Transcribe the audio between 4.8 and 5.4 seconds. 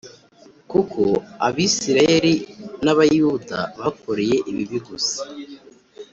gusa